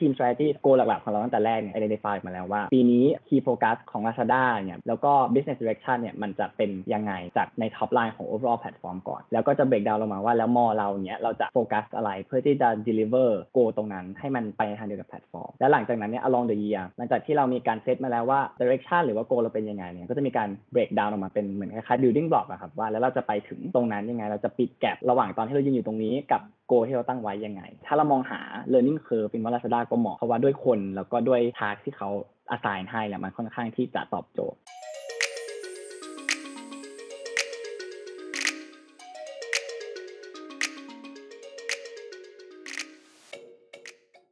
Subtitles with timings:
[0.00, 5.96] ทีม strategy goal หลักๆ ของเราตั้งแต่แรกเนี่ย identify มาแล้วว่า ปีนี้ key focus ของ Lazada เนี่ยแล้วก็ business direction
[6.00, 16.22] เนี่ยมันจะเป็นยังไงจากใน top line ของ overall platform ก่อน แล้วก็จะ break down ลงมาว่าแล้วมอเราเนี่ยเราจะโฟกัสอะไรเพื่อที่จะ deliver goal ตรงนั้นให้มันไปในทางเดียวกับแพลตฟอร์ม แล้วหลังจากนั้นเนี่ย
[16.28, 28.40] along the year หลังจากที่เรามีการเซตมาแล้วว่า direction หรือว่า goal เราเป็นยังไงเนี่ยก็จะมีการ break down ออกมาเป็นเหมือนคล้ายๆ building block อะครับว่าแล้วเราจะไปถึงตรงนั้นยังไงเราจะปิดแกลบระหว่างตอนที่เรายืนอยู่ตรงนี้กับโกที่เราตั้งไว้ยังไง ถ้าเรามองหา
[28.72, 32.08] learning curve เป็นว่า Lazada ก็เหมาะเพราะว่าด้วยคน แล้วก็ด้วยทาร์กที่เขา
[32.54, 34.60] assign ให้เนี่ยมันค่อนข้างที่จะตอบโจทย์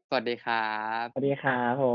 [0.08, 0.68] สวัสดีครั
[1.02, 1.86] บ สวัสดีครับผ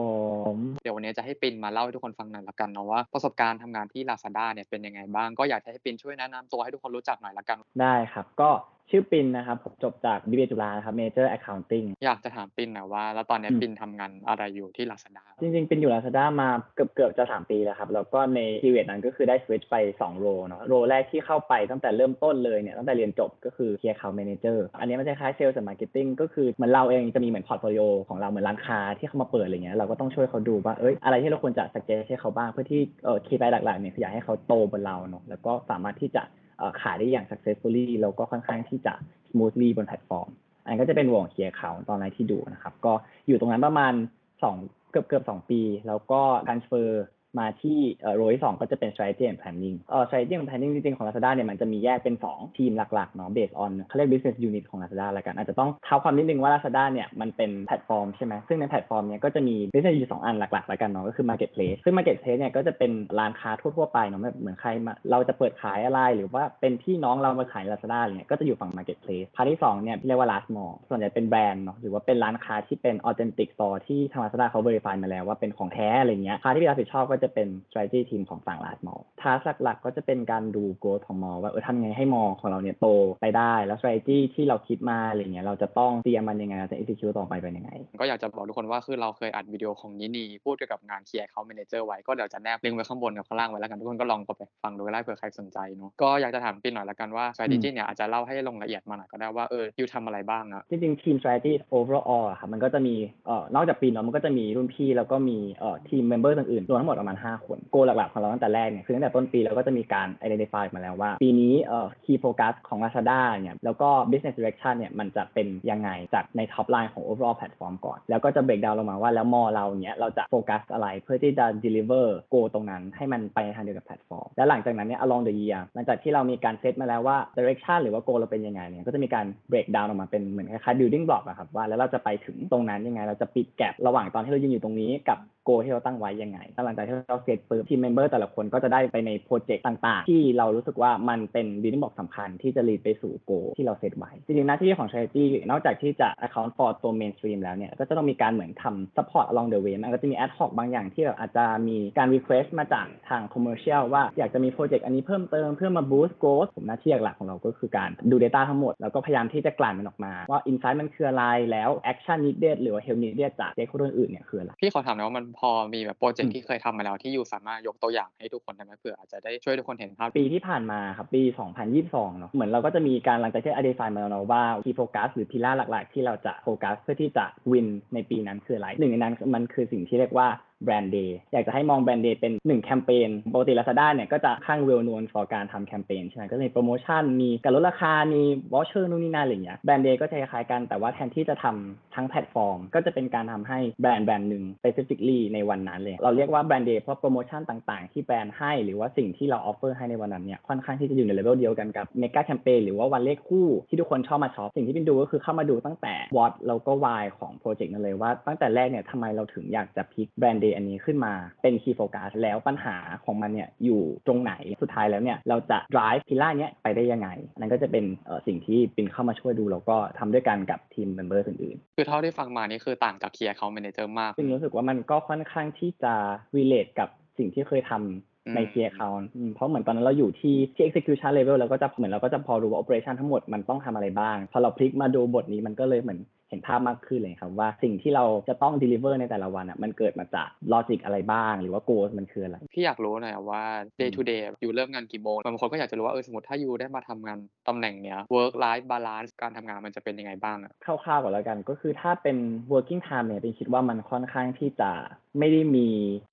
[0.54, 8.50] ม เดี๋ยววันนี้จะให้ปินมาเล่าให้ทุกคนฟังหน่อยละกันเนาะว่าประสบการณ์ทำงานที่ Lazada เนี่ยเป็นยังไงบ้าง ก็อยากจะให้ปินช่วยแนะนำตัวให้ทุกคนรู้จักหน่อยละกัน ได้ครับ ก็
[8.92, 18.88] ชื่อปินนะครับผมจบจาก BBA จุฬานะครับ Major Accounting อยากจะถามปินหน่อยว่า แล้วตอนเนี้ยอืมปินทำงานอะไรอยู่ที่ Lazada จริงๆปินอยู่ Lazada มาเกือบเกือบจะ 3 ปีแล้วครับ แล้วก็ใน period
[18.90, 27.84] นั้นก็คือได้สวิตช์ไป 2 role เนาะ role แรกที่เข้าไปตั้งแต่เริ่มต้นเลยเนี่ยตั้งแต่เรียนจบก็คือ Key Account Manager อันนี้มันจะคล้าย Sales and Marketing ก็คือเหมือนเราเองจะมีเหมือน portfolio
[28.08, 36.49] ของเราเหมือนร้านค้าที่เขามาเปิดอะไรเงี้ยเราก็ต้องช่วยเขาดูว่าเอ้ยอะไรที่เราควรจะ suggest ให้เขาบ้างเพื่อที่เอ่อ KPI หลักๆเนี่ยคืออยากให้เขาโตบนเราเนาะแล้วก็สามารถที่จะเอ่อ
[36.82, 38.94] ขายได้อย่าง successfully แล้วก็ค่อนข้างที่จะ
[39.30, 40.30] smoothly บนแพลตฟอร์ม
[40.66, 42.94] อันก็จะเป็นของ Key Account ตอนแรกที่ดูนะครับ ก็
[43.28, 43.94] อยู่ตรงนั้นประมาณ
[44.42, 47.04] 2เกือบเกือบสองปี แล้วก็ transfer มารเฟอร์
[47.38, 47.80] อโรที่
[48.16, 53.72] โรยสองก็จะเป็น strategy and planning เอ่อ strategy and planning จริงๆ ของ Lazada เนี่ยมันจะมีแยกเป็น 2 ทีมหลักๆเนาะ based on
[53.84, 62.40] เขาเรียก business unit ของ Lazada แล้วกัน อาจจะต้องเท้าความนิดนึงว่า Lazada เนี่ยมันเป็นแพลตฟอร์มใช่ไหมซึ่งในแพลตฟอร์มเนี่ยก็จะมี business unit สองอันหลักๆล้กันเนาะก็คือ marketplace ซึ่ง marketplace
[62.40, 74.96] เนี่ยก็จะเป็นร้านค้าทั่วๆไปเนาะแบบเหมือนใครมาเราจะเปิดขายอะไร หรือว่าเป็นพี่น้องเรามาขาย Lazada เนี่ยก็จะอยู่ฝั่ง marketplace part ที่สองเนี่ยเรียกว่า LazMall ส่วนใหญ่เป็นแบรนด์เนาะหรือว่าเป็นร้านค้าที่เป็น authentic store ที่ทาง Lazada เขา verify
[75.04, 82.88] มาแล้วว่าเป็นของแท้อะไรเงี้ย part ที่รับผิดชอบก็จะเป็น strategy team ของฝั่ง LazMall task หลักๆก็จะเป็นการดู growth ของ mall ว่าเออทำยังไงให้ mall ของเราเนี่ยโต
[83.22, 102.26] ไปได้แล้ว strategy ที่เราคิดมาอะไรเงี้ยเราจะต้องเตรียมมันยังไงเราจะ execute ต่อไปเป็นยังไง ก็อยากจะบอกทุกคนว่าคือเราเคยอัดวิดีโอของนินีพูดเกี่ยวกับงาน Key Account Manager ไว้ก็เดี๋ยวจะแนบลิงก์ไว้ข้างบนกับข้างล่างไว้แล้วกันทุกคนก็ลองกดไปฟังดูก็ได้เผื่อใครสนใจเนาะก็อยากจะถามปินหน่อยละกันว่า strategy เนี่ยอาจจะเล่าให้ลงละเอียดมาหน่อยก็ได้ว่าเออ you ทำอะไรบ้างอะจริงๆทีม strategy overall
[102.30, 102.96] อะครับมันก็จะมี
[103.28, 116.42] เอ่อนอกจากปีนเนาะมันก็จะมีรุ่นพี่แล้วก็มีเอ่อทีม member อื่นๆรวมทั้งหมดประมาณ 5 คนโกหลักๆของเราตั้งแต่แรกเนี่ยคือตั้งแต่ต้นปีเราก็จะมีการ identify มาแล้วว่า ปีนี้เอ่อ key focus ของ Lazada เนี่ยแล้วก็ business direction เนี่ยมันจะเป็นยังไงจากใน
[116.54, 125.34] top line ของ overall platform ก่อน แล้วก็จะ break down ลงมาว่าแล้วมอเราเนี่ยเราจะโฟกัสอะไรเพื่อที่จะ deliver go ตรงนั้นให้มันไปในทางเดียวกับแพลตฟอร์มแล้วหลังจากนั้นเนี่ย along the
[125.42, 135.18] year หลังจากที่เรามีการเซตมาแล้วว่า direction หรือว่า go เราเป็นยังไงเนี่ยก็จะมีการ break down ออกมาเป็นเหมือนคล้ายๆ building block อะครับว่าแล้วเราจะไปถึงตรงนั้นยังไงเราจะปิด gap ระหว่างตอนที่เรายืนอยู่ตรงนี้กับ
[135.58, 146.08] goal ที่เราตั้งไว้ยังไงแล้วหลังจากที่เราเสร็จปุ๊บ team member แต่ละคนก็จะได้ไปในโปรเจกต์ต่างๆ ที่เรารู้สึกว่ามันเป็น building block สำคัญที่จะ lead ไปสู่ goal ที่เราเซตไว้จริงๆหน้าที่ของ strategy นอกจากที่จะ
[146.26, 153.22] account for ตัว mainstream แล้วเนี่ยก็จะต้องมีการเหมือนทำ support along the way มันก็จะมี ad hoc บางอย่างที่แบบอาจจะมีการ request มาจากทาง
[153.34, 163.00] commercial ว่าอยากจะมีโปรเจกต์อันนี้เพิ่มเติมเพื่อมา boost growth ผมหน้าที่หลักของเราก็คือการดู data ทั้งหมด แล้วก็พยายามที่จะกลั่นมันออกมา ว่า insight มันคืออะไรแล้ว action needed หรือว่า help
[163.04, 171.24] needed จาก stakeholder อื่นเนี่ยคืออะไรพี่ขอถามหน่อยว่ามันพอมีแบบโปรเจกอืต์มที่เคยทำมาแล้วที่ you สามารถยกตัวอย่างให้ทุกคนได้ไหมเผื่ออาจจะได้ช่วยทุกคนเห็นภาพปีที่ผ่านมาครับปี
[171.70, 180.28] 2022 เนอะเหมือนเราก็จะมีการหลังจากที่ identify มาแล้วเนอะว่า key focus หรือ pillar หลัก ๆ ที่เราจะโฟกัสเพื่อที่จะ win ในปีนั้นคืออะไรหนึ่งในนั้นมันคือสิ่งที่เรียกว่า
[180.64, 188.22] Brand Day อยากจะให้มอง Brand Day เป็นหนึ่งแคมเปญปกติ Lazada เนี่ยก็จะข้าง well known for การทำแคมเปญใช่ไหมก็จะมีโปรโมชั่นมีการลดราคา มี
[188.54, 202.18] voucher นู่นนี่นั่นอะไรอย่างเงี้ย Brand Day ก็จะคล้ายกันแต่ว่าแทนที่จะทำทั้งแพลตฟอร์ม ก็จะเป็นการทำให้แบรนด์แบรนด์หนึ่ง specifically ในวันนั้นเลย เราเรียกว่า Brand Day เพราะโปรโมชั่นต่างๆ ที่แบรนด์ให้หรือว่าสิ่งที่เรา offer ให้ในวันนั้นเนี่ยค่อนข้างที่จะอยู่ในเลเวลเดียวกันกับ mega
[202.20, 212.76] campaign หรือว่าวันเลขคู่ที่ทุกคนชอบมาช็อปสิ่งที่ปินดูก็คือเข้ามาดูตั้งแต่ what แล้วก็ why ของโปรเจกต์นั้นเลยว่าตั้งแต่แรกเนี่ยทำไมเราถึงอยากจะ pick Brand Day อันนี้ขึ้นมาเป็น key focus แล้วปัญหา
[213.06, 225.94] ของมันเนี่ยอยู่ตรงไหนสุดท้ายแล้วเนี่ยเราจะ drive พิล่าเนี้ยไปได้ยังไงอันนั้นก็จะเป็นเอ่อสิ่งที่ปินเข้ามาช่วยดู แล้วก็ทำด้วยกันกับทีม member อื่นๆ คือเท่าที่ฟังมานี่คือต่างจาก Key Account Manager มากซึ่งรู้สึกว่ามันก็ค่อนข้างที่จะ
[226.38, 236.00] relate กับสิ่งที่เคยทำในอืม key account อืมเพราะเหมือนตอนนั้นเราอยู่ที่ที่ execution level แล้วก็จะเหมือนเราก็จะพอรู้ว่า operation ทั้งหมดมันต้องทำอะไรบ้าง พอเราพลิกมาดูบทนี้มันก็เลยเหมือน
[236.30, 243.44] เห็นภาพมากขึ้นเลยครับว่าสิ่งที่เราจะต้อง deliver ในแต่ละวันอะมันเกิดมาจากลอจิกอะไรบ้าง หรือว่า goal มันคืออะไร พี่อยากรู้หน่อยอะว่า
[243.80, 252.18] day to day อยู่เริ่มงานกี่โมงบางคนก็อยากจะรู้ว่าเออสมมติถ้าอยู่ได้มาทำงานตำแหน่งเนี้ย work life balance การทำงานมันจะเป็นยังไงบ้างอะคร่าวๆก่อนแล้วกันก็คือถ้าเป็น
[252.52, 254.72] working time เนี่ยเป็นคิดว่ามันค่อนข้างที่จะ
[255.20, 255.68] ไม่ได้มี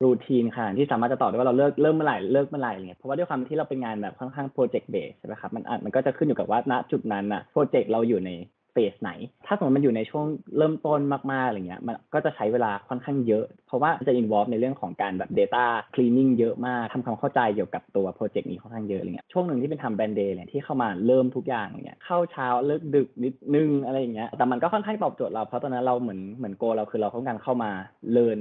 [0.04, 8.30] รูทีนขนาดที่สามารถจะตอบได้ว่าเราเลิกเริ่มเมื่อไหร่เลิกเมื่อไหร่อะไรเงี้ยเพราะว่าด้วยความที่เราเป็นงานแบบค่อนข้าง project based ใช่ไหมครับมันอาจมันก็จะขึ้นอยู่กับว่าณจุดนั้นอะโปรเจกต์เราอยู่ใน
[8.76, 9.12] เฟสไหน
[9.46, 10.26] ถ้าสมมติมันอยู่ในช่วง
[10.58, 11.00] เริ่มต้น
[11.32, 15.64] มากๆอะไรเงี้ย มันก็จะใช้เวลาค่อนข้างเยอะ เพราะว่าจะ involve ในเรื่องของการแบบ data
[15.94, 27.70] cleaning เยอะมากทำความเข้าใจเกี่ยวกับตัวโปรเจกต์นี้ค่อนข้างเยอะอะไรเงี้ย ช่วงหนึ่งที่ปินทำ Brand Day เนี่ยที่เข้ามาเริ่มทุกอย่างอะไรเงี้ยเข้าเช้าเลิกดึกนิดนึงอะไรอย่างเงี้ย แต่มันก็ค่อนข้างตอบโจทย์เรา เพราะตอนนั้นเราเหมือนเหมือน goal เราคือเราต้องการเข้ามา
[28.12, 28.38] เรียน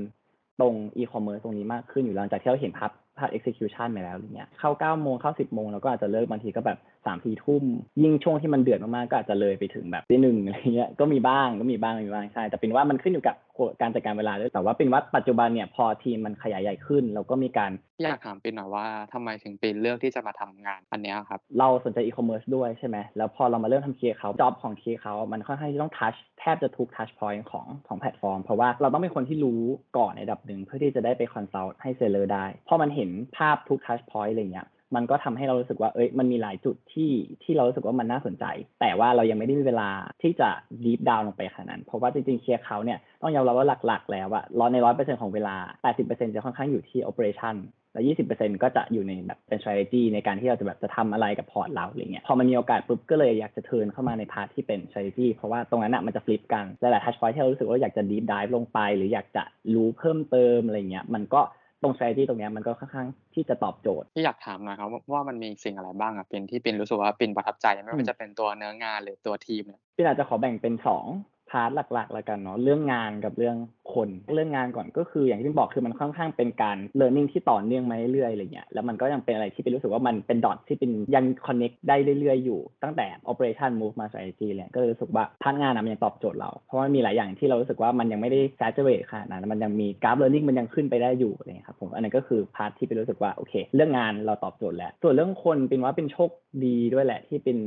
[0.61, 7.63] ตรง e-commerce ตรงนี้มากขึ้นอยู่หลังจากที่เราเห็นภาพภาพ execution ไปแล้วอะไรเงี้ยเข้า9โมงเข้า 10โมงแล้วก็อาจจะเลิกบางทีก็แบบ 3 4ทุ่ม
[8.01, 13.35] ยิ่งช่วงที่มันเดือดมากๆก็อาจจะเลยไปถึงแบบตีหนึ่งอะไรเงี้ยก็มีบ้างก็มีบ้างมีบ้างใช่ แต่ปินว่ามันขึ้นอยู่กับ
[13.81, 29.61] การจัดการเวลาด้วยแต่ว่าปินว่าปัจจุบันเนี่ยพอทีมมันขยายใหญ่ขึ้นเราก็มีการพี่อยากถามปินหน่อยว่าทำไมถึงปินเลือกที่จะมาทำงานอันเนี้ยครับ เราสนใจอีคอมเมิร์ซด้วยใช่ไหมแล้วพอเรามาเริ่มทำ Key Account job ของ Key Account มันค่อนข้างที่ต้อง touch แทบจะทุก touch point ของของแพลตฟอร์ม เพราะว่าเราต้องเป็นคนที่รู้
[29.97, 37.11] ก่อนในระดับหนึ่งเพื่อที่จะได้ไป consult ให้ seller ได้พอมันเห็นภาพทุก touch point อะไรเงี้ย มันก็ทำให้เรารู้สึกว่าเอ้ยมันมีหลายจุดที่
[37.43, 38.45] ที่เรารู้สึกว่ามันน่าสนใจ
[38.81, 39.89] แต่ว่าเรายังไม่ได้มีเวลา
[40.21, 40.49] ที่จะ
[40.83, 45.55] deep dive ลงไปขนาดนั้น เพราะว่าจริงๆเคลียร์เขาเนี่ยต้องยอมรับว่าหลักๆ แล้วอะร้อยในร้อยเปอร์เซ็นต์ของเวลา
[45.95, 47.55] 80%จะค่อนข้างอยู่ที่ operation
[47.93, 56.65] แล้ว 20%ก็จะอยู่ในแบบเป็น strategy ในการที่เราจะแบบจะทำอะไรกับ port เราอะไรเงี้ย พอมันมีโอกาสปุ๊บก็เลยอยากจะ turn เข้ามาใน part ที่เป็น strategy เพราะว่าตรงนั้นอะมันจะ flip กัน
[56.79, 59.43] หลายๆ touch point ที่เรารู้สึกว่าอยากจะ deep dive ลงไป หรืออยากจะ
[59.73, 61.41] รู้เพิ่มเติมอะไรเงี้ย มันก็
[61.81, 71.05] ตรง strategy ตรงเนี้ยมันก็ค่อนข้างที่จะตอบโจทย์พี่อยากถามหน่อยครับว่าว่ามันมีสิ่งอะไรบ้างอะปินที่ปินรู้สึกว่าปินประทับใจไม่ว่าจะเป็นตัวเนื้องานหรือตัวทีมเนี่ยปินอาจจะขอแบ่งเป็นสอง
[71.49, 73.57] part หลักๆ แล้วกันเนาะเรื่องงานกับเรื่อง
[73.93, 89.05] คนเรื่องงานก่อนก็คืออย่างที่ปินบอกคือมันค่อนข้างเป็นการ learning ที่ต่อเนื่องมาเรื่อยๆอะไรเงี้ยแล้วมันก็ยังเป็นอะไรที่ปินรู้สึกว่ามันเป็น dot ที่ปินยัง connect ได้เรื่อยๆอยู่ตั้งแต่ operation move มา strategy เลยก็เลยรู้สึกว่า part งานนะมันยังตอบโจทย์เรา เพราะว่ามีหลายอย่างที่เรารู้สึกว่ามันยังไม่ได้ saturate
[89.11, 96.29] ขนาดนั้นมันยังมีกราฟ learning มันยังขึ้นไปได้อยู่อะไรเงี้ยครับผมอันนั้นก็คือ part ที่ปินรู้สึกว่าโอเค เรื่องงานเราตอบโจทย์แล้ว ส่วนเรื่องคนปินว่าเป็นโชค
[96.65, 97.57] ดีด้วยแหละที่ปิน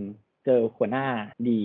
[0.45, 1.07] เจอหัวหน้า
[1.51, 1.63] ดี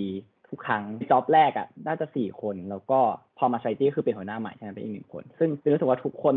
[0.54, 3.00] ทุกครั้ง job แรกอะ่ะน่าจะสี่คน แล้วก็
[3.38, 6.36] พอมาใช้ที่คือเป็นหัวหน้าใหม่ใช่ไหมเป็นอีกหนึ่งคน ซึ่งปินรู้สึกว่าทุกคน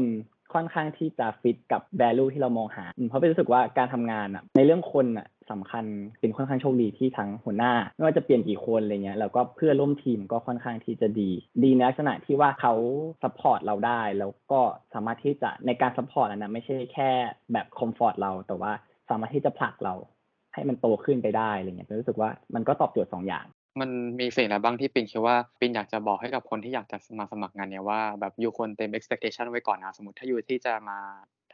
[0.53, 11.29] ค่อนข้างที่จะฟิตกับ value ที่เรามองหา เพราะปินรู้สึกว่าการทำงานอะ่ะในเรื่องคนอะสำคัญปินค่อนข้างโชคดีที่ทั้งหัวหน้า ไม่ว่าจะเปลี่ยนกี่คนอะไรเงี้ยแล้วก็เพื่อนร่วมทีมก็ค่อนข้างที่จะดี
[11.63, 12.73] ดีในลักษณะที่ว่าเขา
[13.23, 14.61] support เราได้ แล้วก็
[14.93, 17.09] สามารถที่จะในการ support นั้นะไม่ใช่แค่
[17.53, 18.71] แบบคอมฟอร์ตเรา แต่ว่า
[19.09, 19.95] สามารถที่จะผลักเรา
[20.53, 23.45] ให้มันโตขึ้นไปได้อะไรเงี้ยเป็นรู้สึกว่ามันก็ตอบโจทย์สองอย่าง
[23.79, 23.89] มัน
[24.19, 30.97] มีสิ่งอะไรบ้างที่ปินคิดว่าปินอยากจะบอกให้กับคนที่อยากจะมาสมัครงานเนี้ยว่าแบบอยู่ควรเต็ม expectation ไว้ก่อนนะสมมติถ้าอยู่ที่จะมา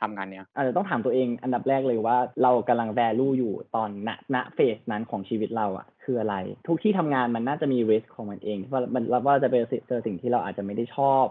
[0.01, 6.35] ทำงานเนี้ยอาจจะต้องถามตัวเองอันดับแรกเลยว่าเรากำลัง value อยู่ตอนณณเฟสนั้นของชีวิตเราอะคืออะไร
[6.67, 9.55] ทุกที่ทำงานมันน่าจะมี risk ของมันเองว่ามันว่าจะไป
[9.87, 11.25] เจอสิ่งที่เราอาจจะไม่ได้ชอบ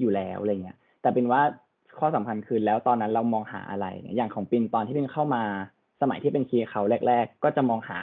[0.00, 1.42] อยู่แล้วอะไรเงี้ยแต่เป็นว่า
[1.98, 3.86] ข้อสำคัญคือแล้วตอนนั้นเรามองหาอะไร
[4.16, 5.42] อย่างของปินตอนที่ปินเข้ามา
[6.02, 7.98] สมัยที่เป็นคีย์เขาแรก ๆ ก็จะมองหา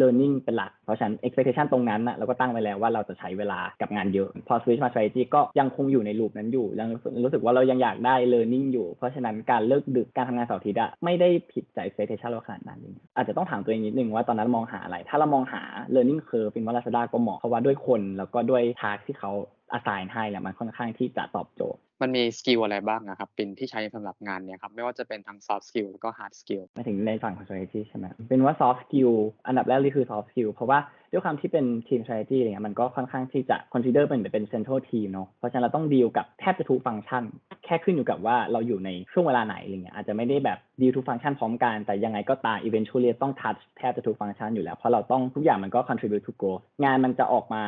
[0.00, 12.80] learning เป็นหลัก เพราะฉะนั้น expectation ตรงนั้นนะเราก็ตั้งไว้แล้วว่าเราจะใช้เวลากับงานเยอะ พอ switch มา strategy ก็ยังคงอยู่ในลูปนั้นอยู่ยังรู้สึกรู้สึกว่าเรายังอยากได้ learning อยู่ เพราะฉะนั้นการเลิกดึกการทำงานเสาร์อาทิตย์อะไม่ได้ผิดจาก expectation เราขนาดนั้น
[13.16, 15.62] อาจจะต้องถามตัวเองนิดนึงว่าตอนนั้นมองหาอะไร ถ้าเรามองหา
[15.94, 19.32] learning curve เป็นว่า Lazada ก็เหมาะเพราะว่าด้วยคนแล้วก็ด้วย task ที่เขา
[19.76, 29.12] assign ให้เนี่ยมันค่อนข้างที่จะตอบโจทย์ มันมีสกิลอะไรบ้างอะครับปินที่ใช้สำหรับงานเนี้ยครับไม่ว่าจะเป็นทั้ง soft skill แล้วก็ hard skill มาถึงในฝั่งของ strategy ใช่ไหมเป็นว่า soft skill
[29.46, 30.78] อันดับแรกเลยคือ soft skill เพราะว่า
[31.12, 37.24] ด้วยความที่เป็นทีม strategy อะไรเงี้ยมันก็ค่อนข้างที่จะ consider เป็นเป็น central team เนาะเพราะฉะนั้นเราต้องดีลกับแทบจะทุกฟังก์ชัน
[37.64, 47.64] แค่ขึ้นอยู่กับว่าเราอยู่ในช่วงเวลาไหนอะไรเงี้ยอาจจะไม่ได้แบบดีลทุกฟังก์ชันพร้อมกันแต่ยังไงก็ตาม eventually ต้อง touch แทบจะทุกฟังก์ชันอยู่แล้วเพราะเราต้องทุกอย่างมันก็ contribute to growth งานมันจะออกมา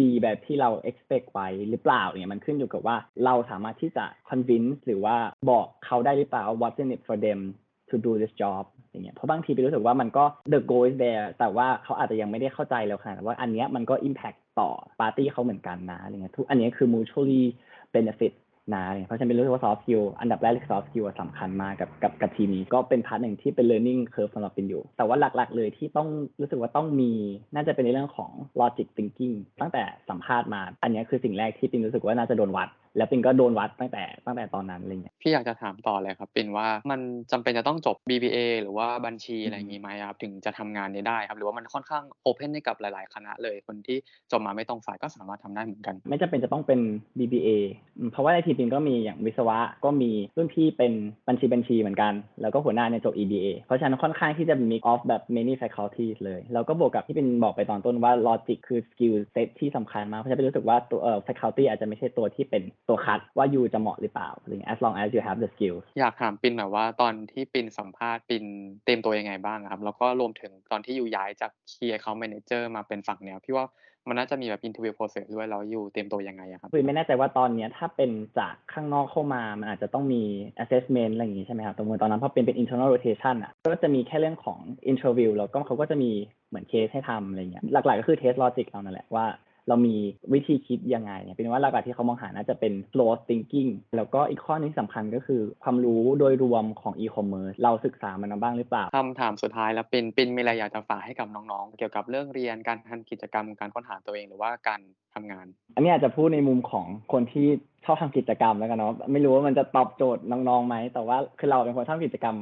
[0.00, 5.16] ดีแบบที่เรา expect ไว้หรือเปล่าเนี่ยมันขึ้นอยู่กับว่าเราสามารถที่จะ convince หรือว่า
[5.50, 7.40] บอกเขาได้หรือเปล่า what's in it for them
[7.90, 14.70] to do this job อย่างเงี้ยเพราะบางทีไปรู้สึกว่ามันก็ the goal is there แต่ว่าเขาอาจจะยังไม่ได้เข้าใจเราขนาดว่าอันเนี้ยมันก็ impact ต่อ
[15.00, 17.44] ปาร์ตี้เขาเหมือนกันนะอะไรเงี้ยทุกอันเนี้ยคือ mutually
[17.94, 18.32] benefit
[18.74, 26.08] นาเพราะฉะนั้นเป็นรู้สึกว่า soft skill อันดับแรกเลย soft skill สำคัญมากกับกับกับทีมนี้ก็เป็น part หนึ่งที่เป็น learning curve สำหรับเป็นอยู่ แต่ว่าหลักๆ เลยที่ต้อง
[26.40, 27.12] รู้สึกว่าต้องมี
[27.54, 37.00] น่าจะเป็นในเรื่องของ logic thinking ตั้งแต่สัมภาษณ์มา อันนี้คือสิ่งแรกที่ปินรู้สึกว่าน่าจะโดนวัด แล้วปินก็โดนวัดตั้งแต่ตั้งแต่ตอนนั้นอะไรเงี้ยพี่อยากจะถามต่อเลยครับปิ่นว่ามัน
[37.32, 43.98] จำเป็นจะต้องจบ BBA หรือว่าบัญชีอือะไรอย่างงี้ไหมอะครับถึงจะทำงานนี้ได้ครับหรือว่ามันค่อนข้างโอเพนให้กับหลาย ๆ คณะเลยคนที่
[44.32, 46.80] จบมาไม่ตรงสายก็สามารถทำได้เหมือนกัน ไม่จำเป็นจะต้องเป็น
[47.18, 47.48] BBA
[47.98, 50.92] อืมเพราะว่าในทีมปินก็มีอย่างวิศวะก็มีรุ่นพี่เป็น
[51.28, 61.18] บัญชีบัญชีเหมือนกัน แล้วก็หัวหน้าเนี่ยจบ EBA เพราะฉะนั้นค่อนข้างที่จะ mix of แบบ many faculties เลย แล้วก็บวกกับที่เป็นบอกไปตอนต้นว่า logic คือ skill set ที่สำคัญมากเพราะฉะนั้นเป็นรู้สึกว่าตัวเอ่อ
[61.26, 68.44] faculty อาจจะไม่ใช่ตัวที่เป็นตัวคัดว่ายูจะเหมาะหรือเปล่าอะไรเงี้ย as long as you have the skills อยากถามปินหน่อยว่าตอนที่ปินสัมภาษณ์ปิน
[68.84, 73.66] เตรียมตัวยังไงบ้างอะครับ แล้วก็รวมถึงตอนที่ยูย้ายจาก Key Account Manager มาเป็นฝั่งเนี้ยพี่ว่า
[74.08, 80.22] มันน่าจะมีแบบ interview process ด้วยแล้วยูเตรียมตัวยังไงอะครับคือไม่แน่ใจว่าตอนเนี้ยถ้าเป็นจากข้างนอกเข้ามา มันอาจจะต้องมี
[80.62, 84.58] assessment อะไรอย่างงี้ใช่ไหมครับแต่เหมือนตอนนั้นพอเป็นเป็น internal rotation อะก็จะมีแค่เรื่องของ
[84.92, 86.10] interview แล้วก็เขาก็จะมี
[86.48, 89.26] เหมือนเคสให้ทำอะไรเงี้ยหลักๆก็คือ test logic เรานั่นแหละว่า
[89.68, 89.96] เรามี
[90.32, 104.80] วิธีคิดยังไงเนี่ยเป็นว่าหลักๆที่เขามองหาน่าจะเป็น flow thinking แล้วก็อีกข้อหนึงที่สำคัญก็คือความรู้โดยรวมของ e-commerce เราศึกษามันมาบ้างหรือเปล่าคำถามสุดท้ายแล้วปินปินมีอะไรอยากจะฝากให้กับน้องๆ เกี่ยวกับเรื่องเรียนการทำกิจกรรมการค้นหาตัวเองหรือว่าการ
[105.14, 107.46] ทำงาน อันนี้อาจจะพูดในมุมของคนที่
[107.84, 112.36] ชอบทำกิจกรรมแล้วกันเนาะไม่รู้ว่ามันจะตอบโจทย์น้องๆไหมแต่ว่าคือเราเป็นคนชอบกิจกรรม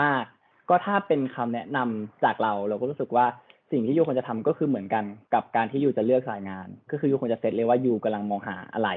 [0.00, 0.24] มาก
[0.70, 3.26] ก็ถ้าเป็นคำแนะนำจากเราเราก็รู้สึกว่า
[3.72, 5.04] สิ่งที่ยูควรจะทำก็คือเหมือนกัน
[5.34, 8.90] กับการที่ยูจะเลือกสายงาน ก็คือยูควรจะเซตเลยว่ายูกำลังมองหาอะไร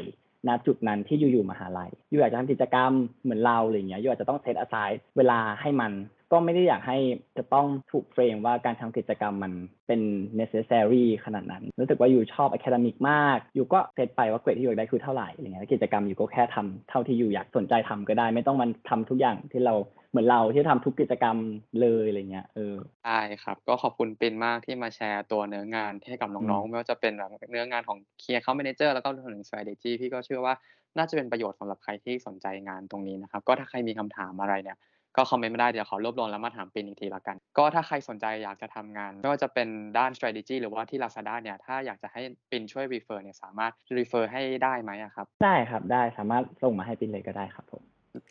[0.47, 2.91] ณจุดนั้นที่ยูอยู่มหาลัยยูอยากจะทำกิจกรรม
[3.23, 5.91] เหมือนเราอะไรเงี้ยยูอาจจะต้องเซตอ s i เวลาให้มัน
[6.31, 6.97] ก็ไม่ได้อยากให้
[7.37, 9.53] จะต้องถูกเฟรมว่าการทำกิจกรรมมัน
[9.87, 10.01] เป็น
[10.39, 19.75] necessary ขนาดนั้น รู้สึกว่าอยู่ชอบ academic มากอยู่ก็เซตไปว่าเกรดที่อยู่ได้คือเท่าไหร่อะไรเงี้ยกิจกรรมอยู่ก็แค่ทำเท่าที่อยู่อยากสนใจทำก็ได้ ไม่ต้องมันทำทุกอย่างที่เรา
[20.17, 21.37] มือนเราที่ทำทุกกิจกรรม
[21.81, 30.53] เลยอะไรเงี้ยเออได้ครับ ก็ขอบคุณปินมากที่มาแชร์ตัวเนื้องานให้กับน้องอืๆมไม่ว่าจะเป็นแบบเนื้องานของ Key Account Manager แล้วก็รวมถึง strategy พี่ก็เชื่อว่า
[30.97, 34.77] น่าจะเป็นประโยชน์สำหรับใครที่สนใจงานตรงนี้นะครับ ก็ถ้าใครมีคำถามอะไรเนี่ย
[35.17, 42.21] ก็คอมเมนต์มาได้เดี๋ยวขอรวบรวมแล้วมาถามปินอีกทีละกัน ก็ถ้าใครสนใจอยากจะทำงานไม่ว่าจะเป็นด้าน strategy หรือว่าที่ Lazada เนี่ยถ้าอยากจะให้
[42.51, 47.83] ปินช่วย refer เนี่ยสามารถ refer ให้ได้ไหมอะครับ ได้ครับได้สามารถส่งมาให้ปินเลยก็ได้ครับผม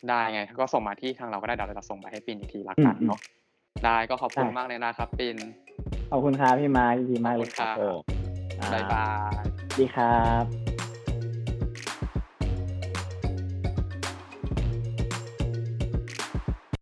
[0.09, 3.19] ได้ไงก็ส่งมาที่ทางเราก็ได้เดี๋ยวเราจะส่งไปให้ปินอีกทีละอืกัมนอืมเนาะ
[3.85, 5.37] ได้ก็ขอบคุณได้มากเลยนะครับปิน
[6.11, 8.01] ขอบคุณครับพี่มาร์คยินดีมากขอบเลคุยณครับครับผม
[8.59, 9.05] อ่บ๊ายบา
[9.41, 9.43] ย
[9.77, 10.66] ดีครับ